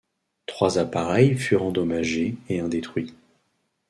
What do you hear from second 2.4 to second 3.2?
et un détruit.